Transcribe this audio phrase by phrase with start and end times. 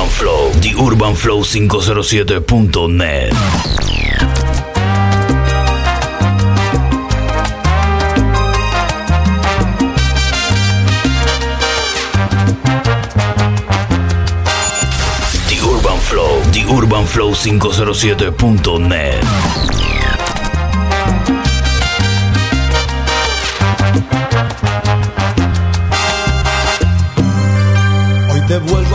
[0.00, 3.32] Urban Flow, The Urban Flow 507.net.
[15.48, 19.69] The Urban Flow, The Urban Flow 507.net.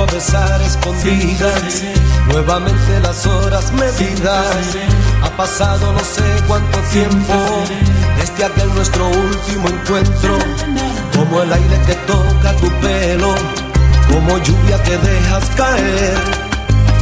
[0.07, 1.83] besar escondidas,
[2.27, 4.75] nuevamente las horas medidas.
[5.23, 7.33] Ha pasado no sé cuánto tiempo
[8.18, 10.37] desde aquel nuestro último encuentro.
[11.15, 13.33] Como el aire que toca tu pelo,
[14.10, 16.18] como lluvia que dejas caer.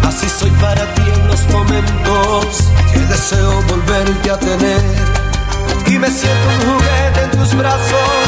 [0.08, 4.81] Así soy para ti en los momentos que deseo volverte a tener.
[5.88, 8.23] Y me siento un juguete en tus brazos,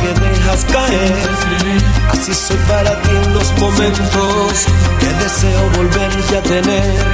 [0.00, 1.28] que dejas caer.
[2.10, 4.66] Así soy para ti en los momentos
[5.00, 7.04] que deseo volverte a tener.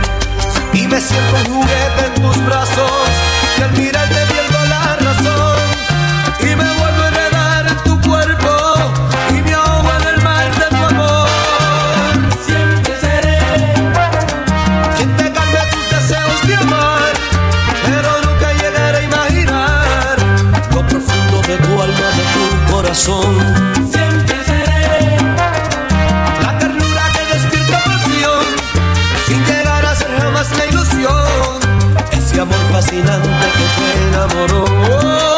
[0.72, 3.10] Y me siento un juguete en tus brazos,
[3.58, 4.23] y al mirarte
[32.84, 35.33] fascinante que te enamoró.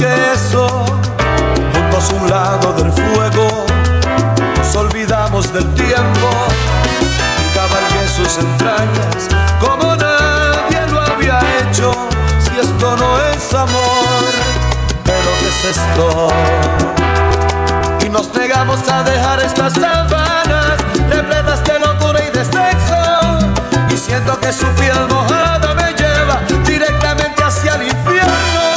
[0.00, 0.66] Mucho más que eso.
[1.74, 3.66] Junto a su lado del fuego
[4.56, 6.28] nos olvidamos del tiempo
[7.40, 9.28] y cabalgué sus entrañas
[9.60, 11.92] como nadie lo había hecho.
[12.40, 14.32] Si esto no es amor,
[15.04, 16.28] pero ¿qué es esto?
[18.04, 20.76] y nos negamos a dejar estas sábanas
[21.10, 23.38] repletas de locura y de sexo.
[23.90, 28.69] Y siento que su piel mojada me lleva directamente hacia el infierno.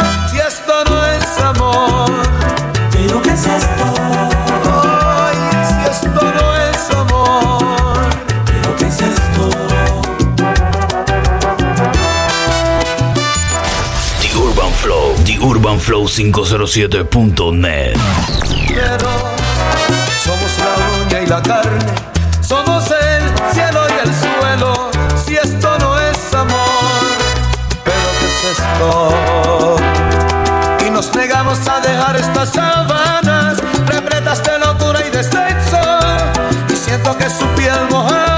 [15.64, 17.96] urbanflow507.net.
[20.24, 20.76] Somos la
[21.06, 21.80] uña y la carne,
[22.42, 24.92] somos el cielo y el suelo.
[25.26, 26.54] Si esto no es amor,
[27.84, 29.76] pero ¿qué es esto?
[30.86, 33.58] Y nos negamos a dejar estas sábanas
[33.88, 35.80] repletas de locura y de sexo.
[36.70, 38.33] Y siento que su piel mojada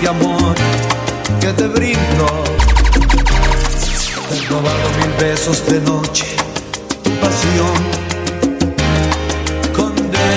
[0.00, 0.54] este amor
[1.40, 2.26] que te brindo.
[4.28, 6.24] Te he robado mil besos de noche,
[7.02, 7.76] tu pasión.
[9.76, 10.36] Condéname.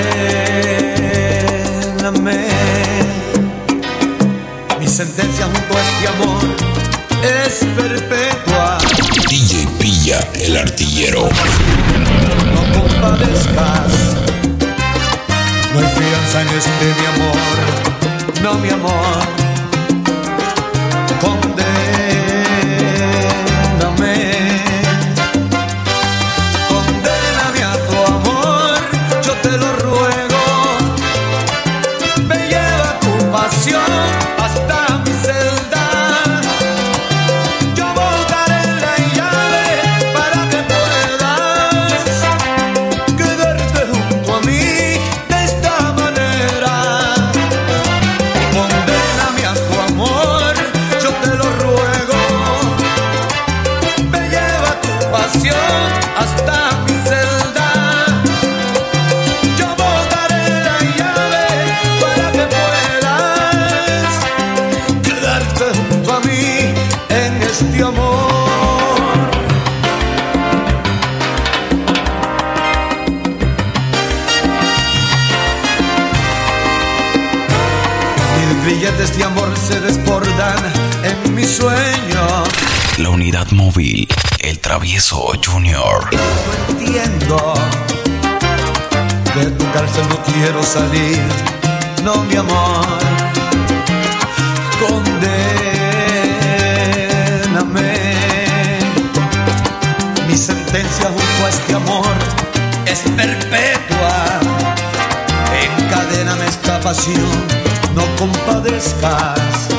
[4.80, 6.44] Mi sentencia junto a este amor
[7.24, 8.80] es perpetua.
[9.30, 11.30] DJ Pilla, el artillero.
[12.54, 13.94] No compadezcas.
[15.72, 17.38] No hay fianza en este mi amor.
[18.42, 19.43] No, mi amor.
[82.98, 84.08] La unidad móvil,
[84.40, 86.10] el travieso Junior.
[86.14, 87.56] No entiendo.
[89.34, 91.20] De tu cárcel no quiero salir,
[92.04, 92.86] no mi amor.
[94.80, 95.34] Condéname.
[100.28, 102.16] Mi sentencia junto a este amor
[102.86, 104.40] es perpetua.
[105.80, 107.48] Encadéname esta pasión,
[107.96, 109.73] no compadezcas.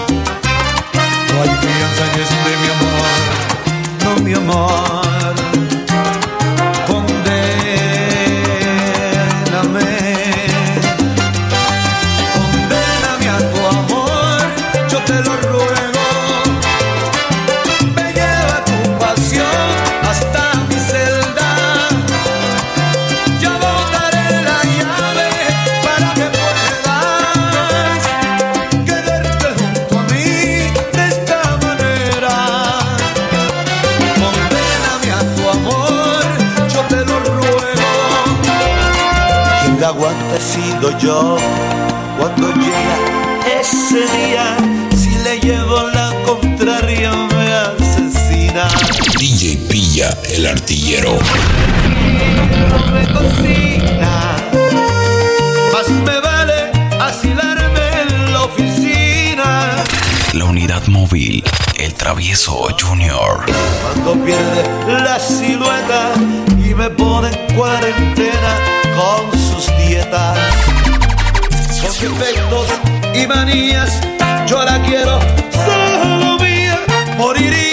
[1.35, 3.19] No hay fianza en este mi amor,
[4.05, 4.33] no mi
[40.99, 41.37] yo
[42.19, 44.56] cuando llega ese día.
[44.96, 48.67] Si le llevo la contraria me asesina.
[49.19, 51.17] DJ Pilla, el artillero.
[52.69, 54.37] no me cocina.
[55.73, 56.70] Más me vale
[57.00, 59.85] asilarme en la oficina.
[60.32, 61.43] La unidad móvil,
[61.79, 63.44] el travieso Junior.
[63.82, 66.12] Cuando pierde la silueta
[66.64, 68.58] y me pone en cuarentena
[68.96, 70.74] con sus dietas.
[71.85, 72.67] Con defectos
[73.15, 74.01] y manías,
[74.47, 75.21] yo la quiero
[75.53, 76.81] solo mía.
[77.19, 77.64] Moriría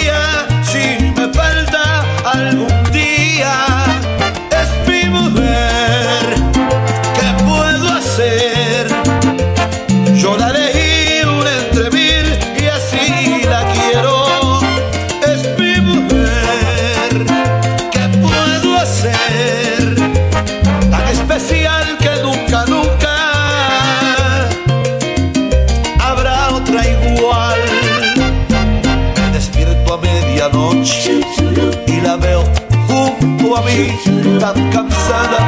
[34.39, 35.39] tan cansada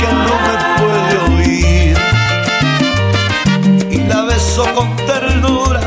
[0.00, 1.96] que no me puede oír
[3.90, 5.80] y la beso con ternura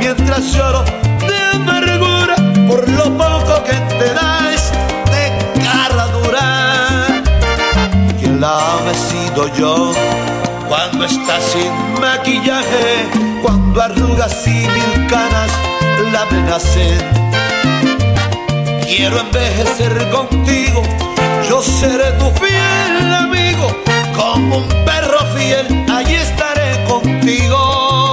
[0.00, 0.82] mientras lloro
[1.28, 2.34] de amargura
[2.66, 7.06] por lo poco que te da este cara dura.
[8.18, 9.92] Quien la ame he sido yo
[10.68, 13.06] cuando está sin maquillaje,
[13.42, 15.50] cuando arrugas y mil canas
[16.12, 16.98] la amenacen.
[18.86, 20.82] Quiero envejecer contigo,
[21.48, 23.68] yo seré tu fiel amigo,
[24.14, 28.07] como un perro fiel, allí estaré contigo.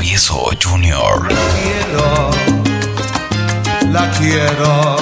[0.00, 1.28] Travieso Junior.
[1.28, 2.30] Quiero,
[3.92, 4.96] la quiero.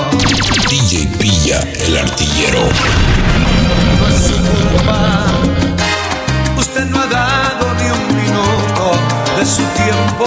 [0.68, 2.62] DJ Pilla, el artillero.
[3.96, 5.24] No es su culpa.
[6.58, 8.98] Usted no ha dado ni un minuto
[9.38, 10.26] de su tiempo.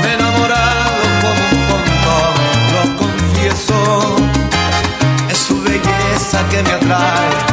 [0.00, 2.14] Me he enamorado como un tonto,
[2.72, 4.16] lo confieso.
[5.30, 7.51] Es su belleza que me atrae,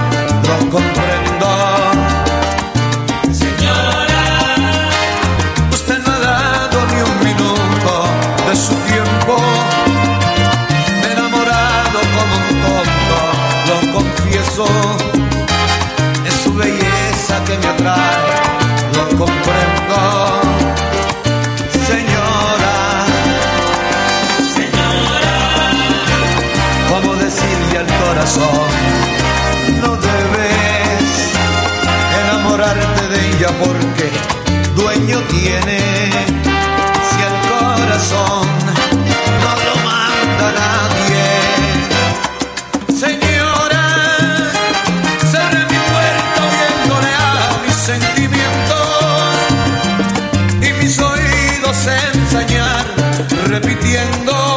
[52.32, 52.86] enseñar
[53.48, 54.49] repitiendo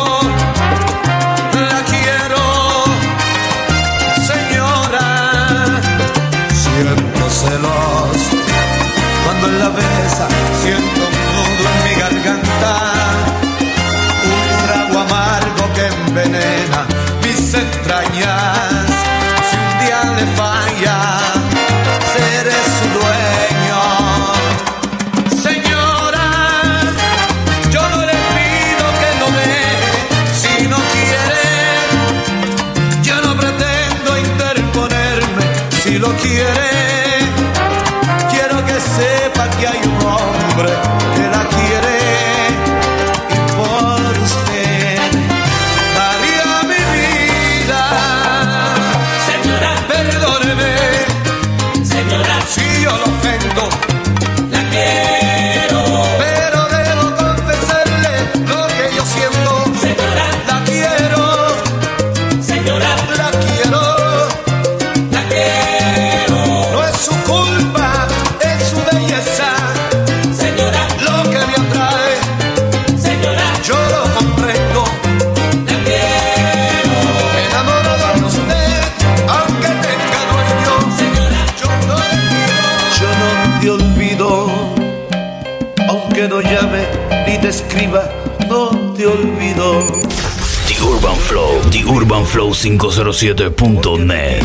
[92.62, 94.40] 507.net.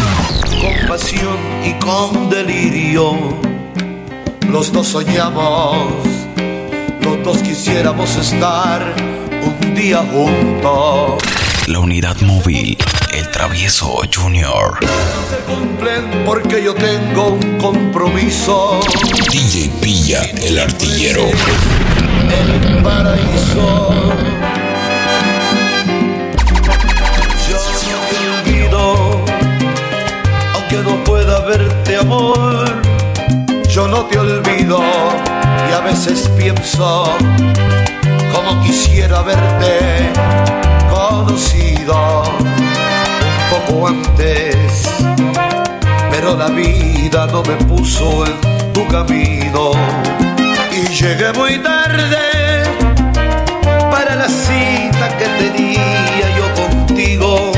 [0.49, 3.13] con pasión y con delirio.
[4.49, 5.93] Los dos soñamos,
[7.03, 8.95] los dos quisiéramos estar
[9.43, 11.21] un día juntos.
[11.67, 12.75] La unidad móvil,
[13.13, 14.79] el travieso Junior.
[14.81, 14.87] No
[15.29, 18.79] se cumplen porque yo tengo un compromiso.
[19.29, 21.21] DJ Pilla, el artillero.
[21.21, 24.36] El paraíso.
[30.67, 32.65] Aunque no pueda verte amor.
[33.69, 34.79] Yo no te olvido
[35.69, 37.15] y a veces pienso
[38.33, 40.11] como quisiera verte
[40.89, 42.23] conocido
[43.23, 44.83] un poco antes,
[46.11, 49.71] pero la vida no me puso en tu camino
[50.71, 52.63] y llegué muy tarde
[53.91, 57.51] para la cita que tenía yo contigo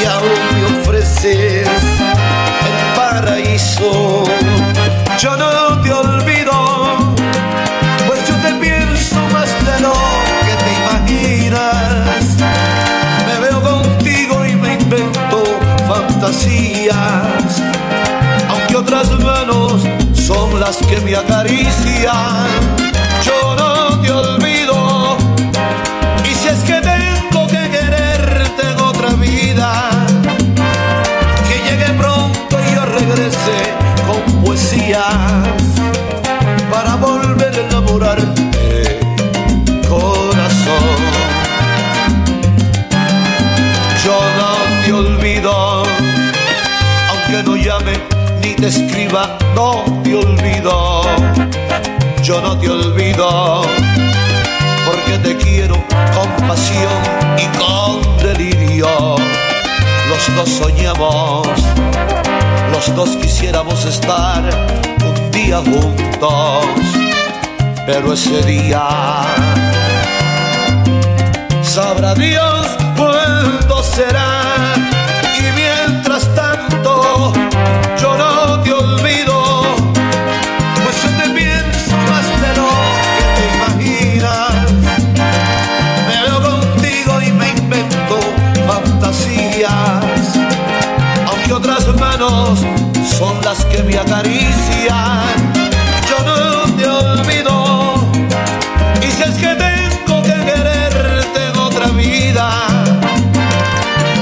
[0.00, 1.65] y aún me ofreces
[18.48, 22.46] aunque otras manos son las que me acarician.
[23.22, 25.16] Yo no te olvido,
[26.24, 29.90] y si es que tengo que quererte en otra vida,
[31.48, 33.58] que llegue pronto y yo regrese
[34.08, 35.04] con poesías
[36.72, 38.45] para volver a enamorarte,
[48.56, 51.02] te escriba no te olvido,
[52.22, 53.62] yo no te olvido,
[54.86, 55.74] porque te quiero
[56.14, 57.02] con pasión
[57.38, 59.16] y con delirio.
[60.08, 61.48] Los dos soñamos,
[62.72, 64.42] los dos quisiéramos estar
[65.04, 66.64] un día juntos,
[67.84, 68.86] pero ese día
[71.62, 74.25] sabrá Dios cuándo será
[93.18, 95.52] son las que me acarician.
[96.08, 97.94] Yo no te olvido.
[99.02, 102.50] Y si es que tengo que quererte en otra vida,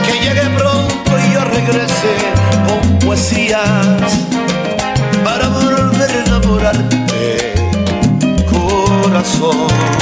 [0.06, 2.14] que llegue pronto y yo regrese
[2.66, 3.60] con poesías
[5.24, 7.54] para volver a enamorarte,
[8.50, 9.93] corazón.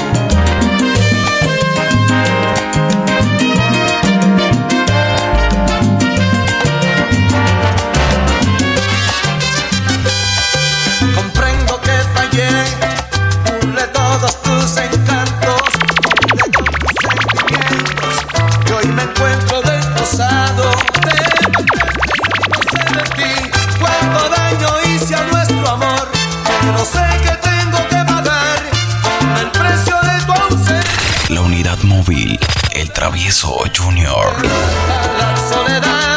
[33.12, 34.42] Travieso Junior.
[34.42, 36.11] La.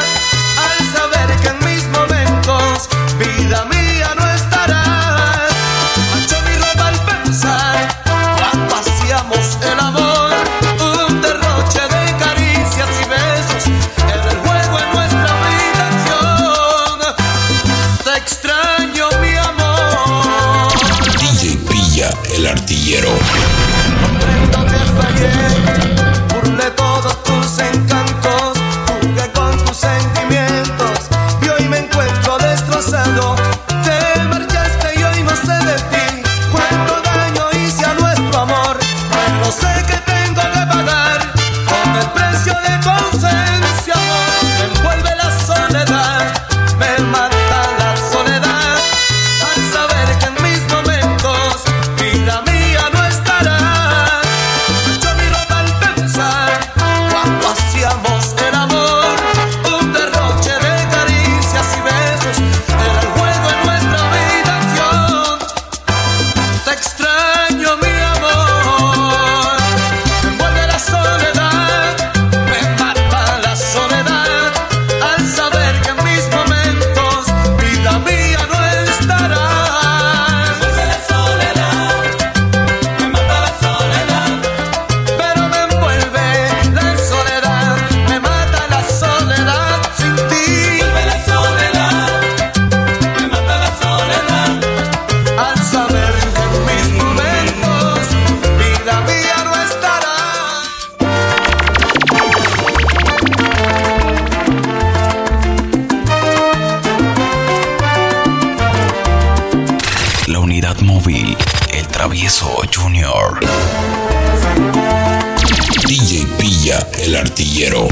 [117.16, 117.88] artillero.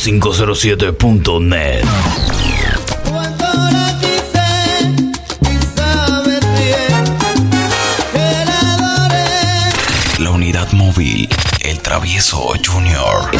[0.00, 1.84] 507.net.
[10.18, 11.28] La unidad móvil,
[11.60, 13.30] el travieso Junior.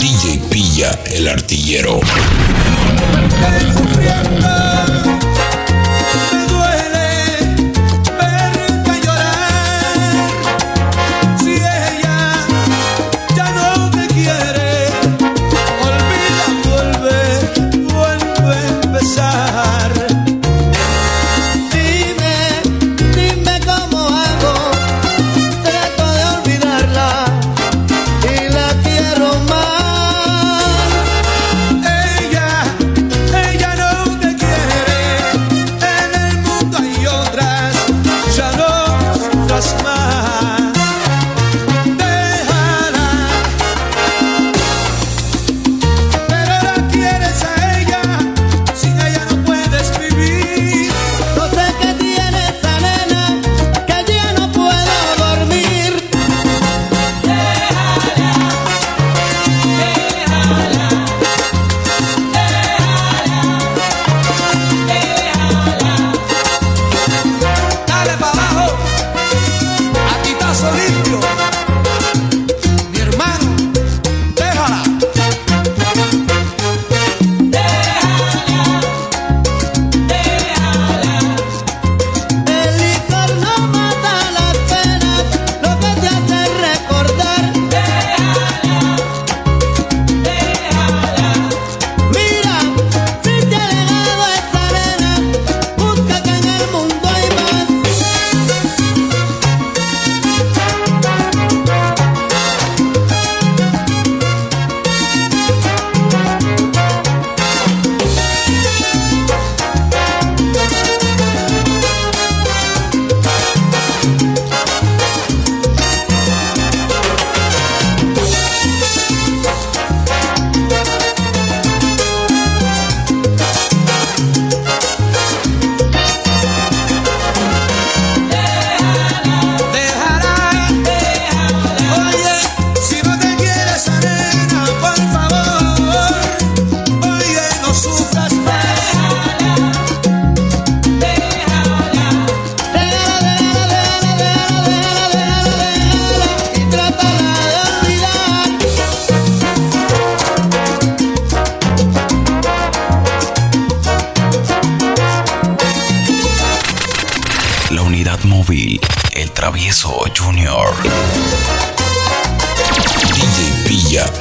[0.00, 2.00] DJ Pilla, el artillero.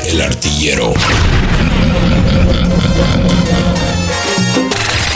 [0.04, 0.94] el artillero.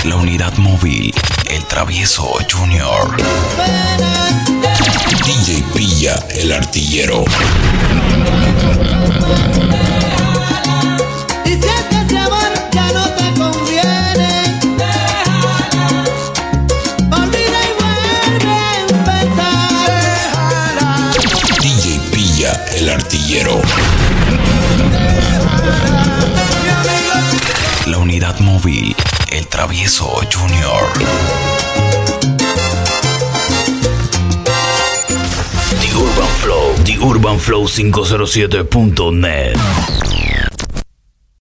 [0.05, 1.13] La unidad móvil,
[1.49, 3.15] el travieso Junior.
[5.25, 7.25] DJ Pilla, el artillero.
[21.61, 23.61] DJ pilla el artillero.
[28.65, 30.91] el travieso Junior.
[35.79, 40.08] The Urban Flow, The Urban Flow 507.net.